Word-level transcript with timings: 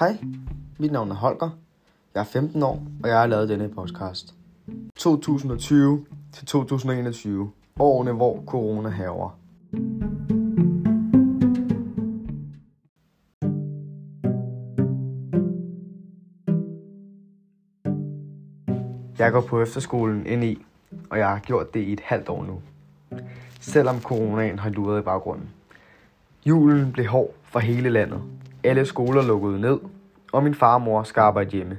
Hej, 0.00 0.18
mit 0.78 0.92
navn 0.92 1.10
er 1.10 1.14
Holger. 1.14 1.50
Jeg 2.14 2.20
er 2.20 2.24
15 2.24 2.62
år, 2.62 2.82
og 3.02 3.08
jeg 3.08 3.18
har 3.18 3.26
lavet 3.26 3.48
denne 3.48 3.68
podcast. 3.68 4.34
2020 4.96 6.06
til 6.32 6.46
2021. 6.46 7.50
Årene, 7.78 8.12
hvor 8.12 8.42
corona 8.46 8.88
haver. 8.88 9.38
Jeg 19.18 19.32
går 19.32 19.40
på 19.40 19.60
efterskolen 19.60 20.26
ind 20.26 20.44
i, 20.44 20.64
og 21.10 21.18
jeg 21.18 21.28
har 21.28 21.38
gjort 21.38 21.74
det 21.74 21.80
i 21.80 21.92
et 21.92 22.00
halvt 22.00 22.28
år 22.28 22.44
nu. 22.44 22.62
Selvom 23.60 24.00
coronaen 24.00 24.58
har 24.58 24.70
luret 24.70 25.00
i 25.00 25.02
baggrunden. 25.02 25.48
Julen 26.46 26.92
blev 26.92 27.06
hård 27.06 27.34
for 27.42 27.58
hele 27.58 27.90
landet. 27.90 28.22
Alle 28.64 28.86
skoler 28.86 29.22
lukkede 29.22 29.60
ned, 29.60 29.78
og 30.32 30.44
min 30.44 30.54
far 30.54 30.74
og 30.74 30.82
mor 30.82 31.02
skal 31.02 31.20
arbejde 31.20 31.50
hjemme. 31.50 31.78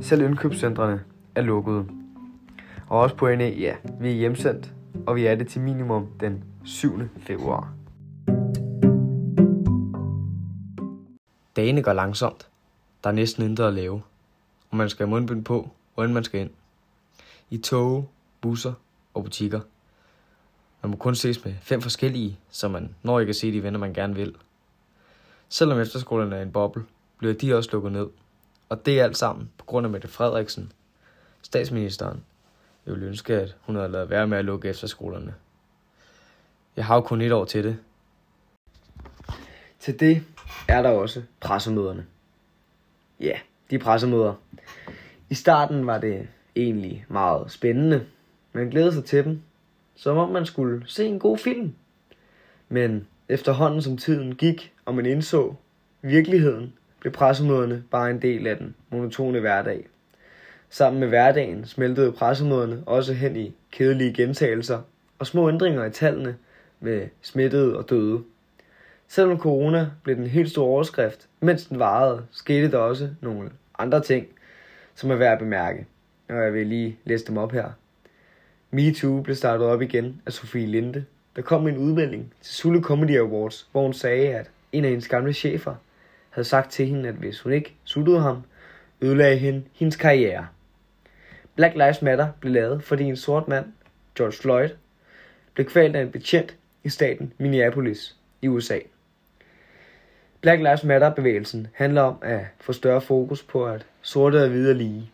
Selv 0.00 0.22
indkøbscentrene 0.22 1.00
er 1.34 1.42
lukkede. 1.42 1.86
Og 2.88 3.00
også 3.00 3.16
på 3.16 3.26
NA, 3.26 3.48
ja, 3.48 3.76
vi 4.00 4.08
er 4.08 4.14
hjemsendt, 4.14 4.74
og 5.06 5.16
vi 5.16 5.26
er 5.26 5.34
det 5.34 5.48
til 5.48 5.60
minimum 5.60 6.06
den 6.20 6.44
7. 6.64 7.00
februar. 7.18 7.72
Dagene 11.56 11.82
går 11.82 11.92
langsomt. 11.92 12.48
Der 13.04 13.10
er 13.10 13.14
næsten 13.14 13.44
intet 13.44 13.64
at 13.64 13.74
lave. 13.74 14.02
Og 14.70 14.76
man 14.76 14.88
skal 14.88 15.06
have 15.06 15.10
mundbind 15.10 15.44
på, 15.44 15.70
hvordan 15.94 16.14
man 16.14 16.24
skal 16.24 16.40
ind. 16.40 16.50
I 17.50 17.58
tog, 17.58 18.08
busser 18.40 18.72
og 19.14 19.24
butikker. 19.24 19.60
Man 20.82 20.90
må 20.90 20.96
kun 20.96 21.14
ses 21.14 21.44
med 21.44 21.54
fem 21.62 21.80
forskellige, 21.80 22.38
så 22.50 22.68
man 22.68 22.94
når 23.02 23.20
ikke 23.20 23.30
at 23.30 23.36
se 23.36 23.52
de 23.52 23.62
venner, 23.62 23.78
man 23.78 23.92
gerne 23.92 24.14
vil. 24.14 24.36
Selvom 25.48 25.80
efterskolen 25.80 26.32
er 26.32 26.42
en 26.42 26.52
boble, 26.52 26.84
blev 27.18 27.34
de 27.34 27.56
også 27.56 27.70
lukket 27.72 27.92
ned. 27.92 28.06
Og 28.68 28.86
det 28.86 29.00
er 29.00 29.04
alt 29.04 29.16
sammen 29.16 29.50
på 29.58 29.64
grund 29.64 29.86
af 29.86 29.90
Mette 29.90 30.08
Frederiksen, 30.08 30.72
statsministeren. 31.42 32.24
Jeg 32.86 32.94
ville 32.94 33.06
ønske, 33.06 33.34
at 33.34 33.56
hun 33.60 33.76
havde 33.76 33.88
lavet 33.88 34.10
være 34.10 34.26
med 34.26 34.38
at 34.38 34.44
lukke 34.44 34.68
efterskolerne. 34.68 35.34
Jeg 36.76 36.84
har 36.84 36.94
jo 36.94 37.00
kun 37.00 37.20
et 37.20 37.32
år 37.32 37.44
til 37.44 37.64
det. 37.64 37.78
Til 39.78 40.00
det 40.00 40.22
er 40.68 40.82
der 40.82 40.90
også 40.90 41.22
pressemøderne. 41.40 42.06
Ja, 43.20 43.38
de 43.70 43.78
pressemøder. 43.78 44.34
I 45.30 45.34
starten 45.34 45.86
var 45.86 45.98
det 45.98 46.28
egentlig 46.56 47.06
meget 47.08 47.52
spændende. 47.52 48.06
Man 48.52 48.70
glædede 48.70 48.92
sig 48.92 49.04
til 49.04 49.24
dem, 49.24 49.42
som 49.96 50.16
om 50.16 50.30
man 50.30 50.46
skulle 50.46 50.82
se 50.86 51.06
en 51.06 51.18
god 51.18 51.38
film. 51.38 51.74
Men 52.68 53.06
efterhånden 53.28 53.82
som 53.82 53.96
tiden 53.96 54.34
gik, 54.34 54.72
og 54.84 54.94
man 54.94 55.06
indså 55.06 55.54
virkeligheden, 56.02 56.72
blev 57.00 57.12
pressemøderne 57.12 57.82
bare 57.90 58.10
en 58.10 58.22
del 58.22 58.46
af 58.46 58.56
den 58.56 58.74
monotone 58.90 59.40
hverdag. 59.40 59.86
Sammen 60.70 61.00
med 61.00 61.08
hverdagen 61.08 61.66
smeltede 61.66 62.12
pressemøderne 62.12 62.82
også 62.86 63.12
hen 63.12 63.36
i 63.36 63.54
kedelige 63.72 64.12
gentagelser 64.12 64.80
og 65.18 65.26
små 65.26 65.48
ændringer 65.48 65.84
i 65.84 65.90
tallene 65.90 66.36
med 66.80 67.08
smittede 67.22 67.78
og 67.78 67.90
døde. 67.90 68.22
Selvom 69.08 69.38
corona 69.38 69.90
blev 70.02 70.16
den 70.16 70.26
helt 70.26 70.50
store 70.50 70.66
overskrift, 70.66 71.28
mens 71.40 71.66
den 71.66 71.78
varede, 71.78 72.24
skete 72.30 72.70
der 72.70 72.78
også 72.78 73.08
nogle 73.20 73.50
andre 73.78 74.00
ting, 74.00 74.26
som 74.94 75.10
er 75.10 75.16
værd 75.16 75.32
at 75.32 75.38
bemærke. 75.38 75.86
Og 76.28 76.36
jeg 76.36 76.54
vil 76.54 76.66
lige 76.66 76.98
læse 77.04 77.26
dem 77.26 77.36
op 77.36 77.52
her. 77.52 77.70
MeToo 78.70 79.22
blev 79.22 79.36
startet 79.36 79.66
op 79.66 79.82
igen 79.82 80.22
af 80.26 80.32
Sofie 80.32 80.66
Linde, 80.66 81.04
der 81.36 81.42
kom 81.42 81.68
en 81.68 81.78
udmelding 81.78 82.32
til 82.42 82.54
Sule 82.54 82.82
Comedy 82.82 83.18
Awards, 83.18 83.68
hvor 83.72 83.82
hun 83.82 83.92
sagde, 83.92 84.34
at 84.34 84.50
en 84.72 84.84
af 84.84 84.90
hendes 84.90 85.08
gamle 85.08 85.32
chefer 85.32 85.74
havde 86.30 86.48
sagt 86.48 86.70
til 86.70 86.86
hende, 86.86 87.08
at 87.08 87.14
hvis 87.14 87.40
hun 87.40 87.52
ikke 87.52 87.74
suttede 87.84 88.20
ham, 88.20 88.42
ødelagde 89.00 89.38
hende 89.38 89.62
hendes 89.72 89.96
karriere. 89.96 90.46
Black 91.56 91.74
Lives 91.74 92.02
Matter 92.02 92.28
blev 92.40 92.52
lavet, 92.52 92.84
fordi 92.84 93.04
en 93.04 93.16
sort 93.16 93.48
mand, 93.48 93.64
George 94.16 94.32
Floyd, 94.32 94.68
blev 95.54 95.66
kvalt 95.66 95.96
af 95.96 96.02
en 96.02 96.10
betjent 96.12 96.56
i 96.84 96.88
staten 96.88 97.32
Minneapolis 97.38 98.16
i 98.42 98.48
USA. 98.48 98.78
Black 100.40 100.58
Lives 100.58 100.84
Matter 100.84 101.14
bevægelsen 101.14 101.66
handler 101.74 102.02
om 102.02 102.18
at 102.22 102.40
få 102.60 102.72
større 102.72 103.00
fokus 103.00 103.42
på, 103.42 103.66
at 103.66 103.86
sorte 104.02 104.42
og 104.42 104.48
hvide 104.48 104.70
er 104.70 104.74
lige. 104.74 105.10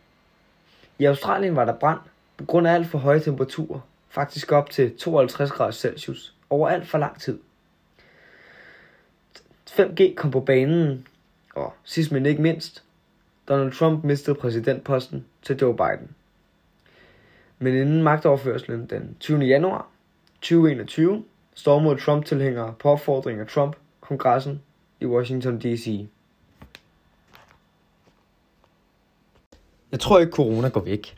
I 0.99 1.05
Australien 1.05 1.57
var 1.57 1.65
der 1.65 1.75
brand 1.75 1.99
på 2.37 2.45
grund 2.45 2.69
af 2.69 2.75
alt 2.75 2.87
for 2.87 2.99
høje 2.99 3.21
temperaturer, 3.21 3.81
faktisk 4.09 4.53
op 4.53 4.71
til 4.71 4.97
52 4.97 5.53
grader 5.53 5.73
Celsius, 5.73 6.35
over 6.51 6.69
alt 6.69 6.87
for 6.87 6.99
lang 6.99 7.21
tid. 7.21 7.39
5G 9.71 10.15
kom 10.15 10.31
på 10.31 10.41
banen, 10.41 11.07
og 11.55 11.75
sidst 11.85 12.13
men 12.13 12.27
ikke 12.27 12.43
mindst, 12.43 12.85
Donald 13.49 13.73
Trump 13.73 14.05
mistede 14.05 14.37
præsidentposten 14.37 15.25
til 15.43 15.57
Joe 15.57 15.77
Biden. 15.77 16.15
Men 17.59 17.75
inden 17.75 18.03
magtoverførselen 18.03 18.87
den 18.87 19.17
20. 19.21 19.39
januar 19.39 19.89
2021 20.41 21.25
stormede 21.55 22.01
Trump-tilhængere 22.01 22.75
på 22.79 22.89
opfordring 22.89 23.41
af 23.41 23.47
Trump 23.47 23.77
kongressen 24.01 24.63
i 25.01 25.07
Washington 25.07 25.59
D.C. 25.59 26.07
Jeg 29.93 30.01
tror 30.01 30.19
ikke, 30.19 30.33
corona 30.33 30.69
går 30.69 30.81
væk. 30.81 31.17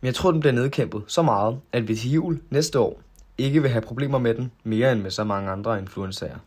Men 0.00 0.06
jeg 0.06 0.14
tror, 0.14 0.30
den 0.30 0.40
bliver 0.40 0.52
nedkæmpet 0.52 1.02
så 1.06 1.22
meget, 1.22 1.60
at 1.72 1.88
vi 1.88 1.94
til 1.94 2.12
jul 2.12 2.40
næste 2.50 2.78
år 2.78 3.00
ikke 3.38 3.62
vil 3.62 3.70
have 3.70 3.82
problemer 3.82 4.18
med 4.18 4.34
den 4.34 4.52
mere 4.64 4.92
end 4.92 5.00
med 5.00 5.10
så 5.10 5.24
mange 5.24 5.50
andre 5.50 5.78
influenzaer. 5.78 6.38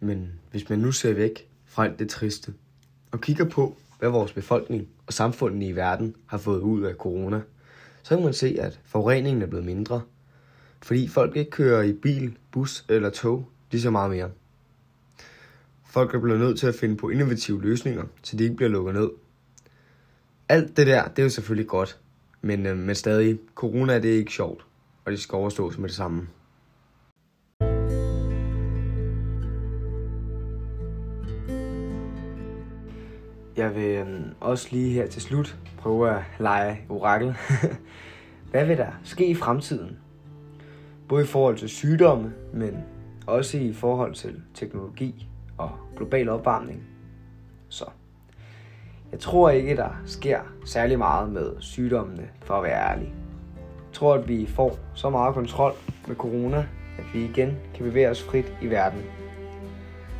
Men 0.00 0.32
hvis 0.50 0.68
man 0.68 0.78
nu 0.78 0.92
ser 0.92 1.14
væk 1.14 1.49
fra 1.70 1.84
alt 1.84 1.98
det 1.98 2.08
triste, 2.08 2.54
og 3.12 3.20
kigger 3.20 3.44
på, 3.44 3.76
hvad 3.98 4.08
vores 4.08 4.32
befolkning 4.32 4.88
og 5.06 5.12
samfundet 5.12 5.68
i 5.68 5.72
verden 5.72 6.16
har 6.26 6.38
fået 6.38 6.60
ud 6.60 6.82
af 6.82 6.94
corona, 6.94 7.40
så 8.02 8.16
kan 8.16 8.24
man 8.24 8.34
se, 8.34 8.56
at 8.60 8.80
forureningen 8.84 9.42
er 9.42 9.46
blevet 9.46 9.66
mindre, 9.66 10.02
fordi 10.82 11.08
folk 11.08 11.36
ikke 11.36 11.50
kører 11.50 11.82
i 11.82 11.92
bil, 11.92 12.36
bus 12.52 12.84
eller 12.88 13.10
tog 13.10 13.48
lige 13.70 13.82
så 13.82 13.90
meget 13.90 14.10
mere. 14.10 14.30
Folk 15.86 16.14
er 16.14 16.20
blevet 16.20 16.40
nødt 16.40 16.58
til 16.58 16.66
at 16.66 16.74
finde 16.74 16.96
på 16.96 17.08
innovative 17.08 17.62
løsninger, 17.62 18.04
så 18.22 18.36
de 18.36 18.42
ikke 18.42 18.56
bliver 18.56 18.70
lukket 18.70 18.94
ned. 18.94 19.10
Alt 20.48 20.76
det 20.76 20.86
der, 20.86 21.08
det 21.08 21.18
er 21.18 21.22
jo 21.22 21.28
selvfølgelig 21.28 21.68
godt, 21.68 21.98
men, 22.42 22.66
øh, 22.66 22.76
men 22.76 22.94
stadig, 22.94 23.38
corona 23.54 23.98
det 23.98 24.12
er 24.12 24.18
ikke 24.18 24.32
sjovt, 24.32 24.66
og 25.04 25.12
det 25.12 25.20
skal 25.20 25.36
overstås 25.36 25.78
med 25.78 25.88
det 25.88 25.96
samme. 25.96 26.28
Jeg 33.60 33.74
vil 33.74 33.90
øhm, 33.90 34.34
også 34.40 34.68
lige 34.70 34.92
her 34.92 35.06
til 35.06 35.22
slut 35.22 35.58
prøve 35.78 36.10
at 36.10 36.22
lege 36.38 36.80
orakel. 36.88 37.36
Hvad 38.50 38.66
vil 38.66 38.78
der 38.78 38.90
ske 39.04 39.26
i 39.26 39.34
fremtiden? 39.34 39.98
Både 41.08 41.24
i 41.24 41.26
forhold 41.26 41.56
til 41.56 41.68
sygdomme, 41.68 42.32
men 42.54 42.76
også 43.26 43.58
i 43.58 43.72
forhold 43.72 44.14
til 44.14 44.42
teknologi 44.54 45.28
og 45.58 45.70
global 45.96 46.28
opvarmning. 46.28 46.82
Så 47.68 47.84
jeg 49.12 49.20
tror 49.20 49.50
ikke, 49.50 49.76
der 49.76 50.02
sker 50.06 50.40
særlig 50.64 50.98
meget 50.98 51.32
med 51.32 51.52
sygdommene, 51.58 52.28
for 52.42 52.54
at 52.54 52.62
være 52.62 52.90
ærlig. 52.90 53.14
Jeg 53.56 53.92
tror, 53.92 54.14
at 54.14 54.28
vi 54.28 54.46
får 54.46 54.78
så 54.94 55.10
meget 55.10 55.34
kontrol 55.34 55.72
med 56.08 56.16
corona, 56.16 56.66
at 56.98 57.04
vi 57.14 57.24
igen 57.24 57.56
kan 57.74 57.84
bevæge 57.84 58.10
os 58.10 58.22
frit 58.22 58.54
i 58.62 58.66
verden. 58.66 59.00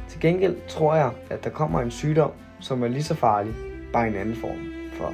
Til 0.09 0.21
gengæld 0.21 0.57
tror 0.69 0.95
jeg, 0.95 1.11
at 1.31 1.45
der 1.45 1.51
kommer 1.51 1.81
en 1.81 1.91
sygdom, 1.91 2.33
som 2.60 2.82
er 2.82 2.88
lige 2.88 3.03
så 3.03 3.15
farlig, 3.15 3.54
bare 3.93 4.09
en 4.09 4.15
anden 4.15 4.37
form. 4.37 4.59
For 4.93 5.12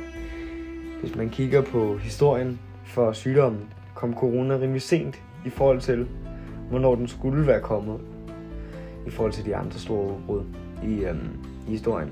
hvis 1.01 1.17
man 1.17 1.29
kigger 1.29 1.63
på 1.63 1.97
historien 1.97 2.61
for 2.85 3.13
sygdommen, 3.13 3.69
kom 3.95 4.15
corona 4.15 4.55
rimelig 4.55 4.83
sent 4.83 5.23
i 5.45 5.51
forhold 5.51 5.81
til, 5.81 6.07
hvornår 6.71 6.95
den 6.95 7.09
skulle 7.09 7.47
være 7.47 7.61
kommet, 7.61 8.01
i 9.07 9.11
forhold 9.11 9.33
til 9.33 9.45
de 9.45 9.57
andre 9.57 9.79
store 9.79 10.15
udbrud 10.15 10.43
i, 10.85 11.05
øhm, 11.05 11.39
i 11.69 11.71
historien. 11.71 12.11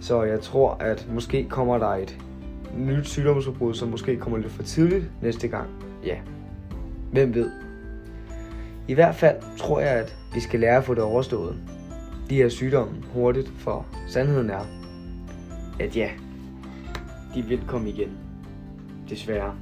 Så 0.00 0.22
jeg 0.22 0.40
tror, 0.40 0.76
at 0.80 1.06
måske 1.12 1.46
kommer 1.48 1.78
der 1.78 1.88
et 1.88 2.18
nyt 2.78 3.06
sygdomsudbrud, 3.08 3.74
som 3.74 3.88
måske 3.88 4.16
kommer 4.16 4.38
lidt 4.38 4.52
for 4.52 4.62
tidligt 4.62 5.04
næste 5.22 5.48
gang. 5.48 5.68
Ja, 6.04 6.16
hvem 7.12 7.34
ved? 7.34 7.50
I 8.88 8.94
hvert 8.94 9.14
fald 9.14 9.36
tror 9.58 9.80
jeg, 9.80 9.90
at 9.90 10.16
vi 10.34 10.40
skal 10.40 10.60
lære 10.60 10.76
at 10.76 10.84
få 10.84 10.94
det 10.94 11.02
overstået. 11.02 11.56
De 12.30 12.34
her 12.34 12.48
sygdomme 12.48 13.02
hurtigt, 13.12 13.48
for 13.48 13.86
sandheden 14.08 14.50
er, 14.50 14.66
at 15.80 15.96
ja, 15.96 16.10
de 17.34 17.42
vil 17.42 17.60
komme 17.66 17.88
igen. 17.90 18.18
Desværre. 19.08 19.56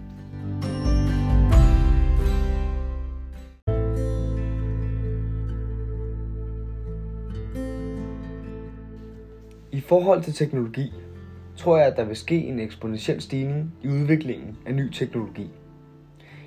I 9.73 9.81
forhold 9.81 10.23
til 10.23 10.35
teknologi, 10.35 10.93
tror 11.57 11.77
jeg, 11.77 11.87
at 11.87 11.97
der 11.97 12.05
vil 12.05 12.17
ske 12.17 12.37
en 12.37 12.59
eksponentiel 12.59 13.21
stigning 13.21 13.75
i 13.83 13.89
udviklingen 13.89 14.57
af 14.67 14.75
ny 14.75 14.91
teknologi. 14.93 15.51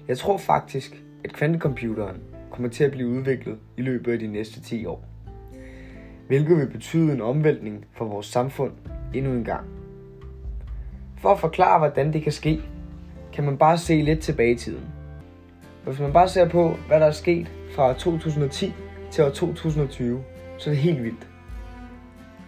Jeg 0.08 0.18
tror 0.18 0.38
faktisk, 0.38 1.04
at 1.24 1.34
kvantecomputeren 1.34 2.18
kommer 2.52 2.70
til 2.70 2.84
at 2.84 2.92
blive 2.92 3.08
udviklet 3.08 3.58
i 3.78 3.82
løbet 3.82 4.12
af 4.12 4.20
de 4.20 4.28
næste 4.28 4.62
10 4.62 4.86
år 4.86 5.17
hvilket 6.28 6.58
vil 6.58 6.70
betyde 6.70 7.14
en 7.14 7.22
omvæltning 7.22 7.86
for 7.94 8.06
vores 8.06 8.26
samfund 8.26 8.72
endnu 9.14 9.32
en 9.32 9.44
gang. 9.44 9.66
For 11.18 11.30
at 11.30 11.40
forklare, 11.40 11.80
hvordan 11.80 12.14
det 12.14 12.24
kan 12.24 12.32
ske, 12.32 12.62
kan 13.34 13.44
man 13.44 13.58
bare 13.58 13.78
se 13.78 14.02
lidt 14.02 14.20
tilbage 14.20 14.52
i 14.52 14.56
tiden. 14.56 14.84
Hvis 15.86 16.00
man 16.00 16.14
bare 16.14 16.28
ser 16.28 16.50
på, 16.50 16.76
hvad 16.88 17.00
der 17.00 17.06
er 17.06 17.12
sket 17.12 17.52
fra 17.76 17.94
2010 17.94 18.74
til 19.12 19.24
år 19.24 19.30
2020, 19.30 20.24
så 20.58 20.70
er 20.70 20.74
det 20.74 20.84
helt 20.84 21.04
vildt. 21.04 21.28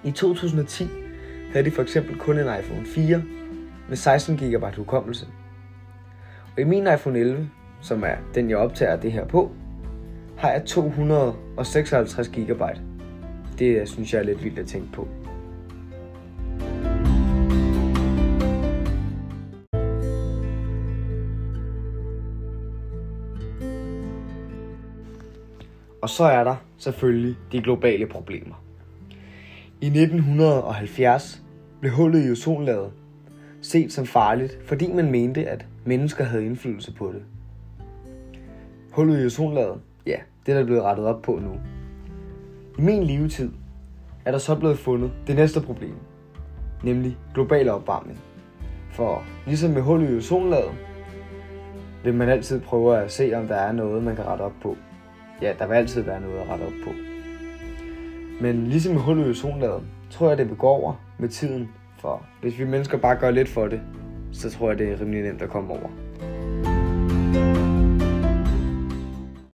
I 0.03 0.11
2010 0.11 0.87
havde 1.53 1.65
de 1.65 1.71
for 1.71 1.81
eksempel 1.81 2.17
kun 2.17 2.37
en 2.37 2.59
iPhone 2.59 2.85
4 2.85 3.21
med 3.89 3.97
16 3.97 4.37
GB 4.37 4.75
hukommelse. 4.75 5.27
Og 6.55 6.61
i 6.61 6.63
min 6.63 6.87
iPhone 6.93 7.19
11, 7.19 7.49
som 7.81 8.03
er 8.03 8.15
den 8.35 8.49
jeg 8.49 8.57
optager 8.57 8.95
det 8.95 9.11
her 9.11 9.25
på, 9.25 9.51
har 10.37 10.51
jeg 10.51 10.65
256 10.65 12.29
GB. 12.29 12.61
Det 13.59 13.89
synes 13.89 14.13
jeg 14.13 14.19
er 14.19 14.23
lidt 14.23 14.43
vildt 14.43 14.59
at 14.59 14.67
tænke 14.67 14.91
på. 14.91 15.07
Og 26.01 26.09
så 26.09 26.23
er 26.23 26.43
der 26.43 26.55
selvfølgelig 26.77 27.35
de 27.51 27.61
globale 27.61 28.07
problemer. 28.07 28.63
I 29.81 29.85
1970 29.85 31.43
blev 31.79 31.91
hullet 31.91 32.27
i 32.27 32.31
ozonlaget 32.31 32.91
set 33.61 33.93
som 33.93 34.05
farligt, 34.05 34.59
fordi 34.65 34.91
man 34.93 35.11
mente, 35.11 35.47
at 35.47 35.65
mennesker 35.85 36.23
havde 36.23 36.45
indflydelse 36.45 36.93
på 36.93 37.11
det. 37.13 37.23
Hullet 38.91 39.23
i 39.23 39.25
ozonlaget, 39.25 39.81
ja, 40.05 40.17
det 40.45 40.53
er 40.53 40.57
der 40.57 40.65
blevet 40.65 40.83
rettet 40.83 41.05
op 41.05 41.21
på 41.21 41.39
nu. 41.39 41.51
I 42.79 42.81
min 42.81 43.03
levetid 43.03 43.51
er 44.25 44.31
der 44.31 44.37
så 44.37 44.55
blevet 44.55 44.79
fundet 44.79 45.11
det 45.27 45.35
næste 45.35 45.61
problem, 45.61 45.95
nemlig 46.83 47.17
global 47.33 47.69
opvarmning. 47.69 48.19
For 48.91 49.23
ligesom 49.45 49.71
med 49.71 49.81
hullet 49.81 50.13
i 50.13 50.17
ozonlaget, 50.17 50.71
vil 52.03 52.13
man 52.13 52.29
altid 52.29 52.61
prøve 52.61 52.97
at 52.97 53.11
se, 53.11 53.33
om 53.33 53.47
der 53.47 53.55
er 53.55 53.71
noget, 53.71 54.03
man 54.03 54.15
kan 54.15 54.25
rette 54.25 54.41
op 54.41 54.53
på. 54.61 54.77
Ja, 55.41 55.53
der 55.59 55.67
vil 55.67 55.75
altid 55.75 56.01
være 56.01 56.21
noget 56.21 56.37
at 56.37 56.49
rette 56.49 56.63
op 56.63 56.73
på. 56.83 56.89
Men 58.41 58.67
ligesom 58.67 58.93
med 58.93 59.01
hullet 59.01 59.27
i 59.27 59.29
ozonlaget, 59.29 59.83
tror 60.09 60.29
jeg, 60.29 60.37
det 60.37 60.49
vil 60.49 60.57
gå 60.57 60.67
over 60.67 60.93
med 61.17 61.29
tiden. 61.29 61.69
For 62.01 62.25
hvis 62.41 62.59
vi 62.59 62.65
mennesker 62.65 62.97
bare 62.97 63.15
gør 63.15 63.31
lidt 63.31 63.49
for 63.49 63.67
det, 63.67 63.81
så 64.31 64.49
tror 64.49 64.69
jeg, 64.69 64.79
det 64.79 64.91
er 64.91 65.01
rimelig 65.01 65.23
nemt 65.23 65.41
at 65.41 65.49
komme 65.49 65.71
over. 65.71 65.89